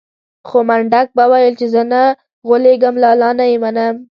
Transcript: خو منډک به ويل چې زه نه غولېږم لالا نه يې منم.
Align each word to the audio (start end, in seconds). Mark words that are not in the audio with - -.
خو 0.47 0.57
منډک 0.67 1.07
به 1.17 1.25
ويل 1.31 1.53
چې 1.59 1.67
زه 1.73 1.81
نه 1.91 2.01
غولېږم 2.47 2.95
لالا 3.03 3.29
نه 3.39 3.45
يې 3.51 3.57
منم. 3.63 3.95